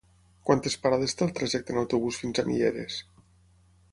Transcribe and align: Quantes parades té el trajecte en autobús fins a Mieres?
Quantes 0.49 0.77
parades 0.85 1.13
té 1.19 1.23
el 1.25 1.33
trajecte 1.41 1.75
en 1.75 1.81
autobús 1.83 2.19
fins 2.23 2.43
a 2.43 2.45
Mieres? 2.49 2.99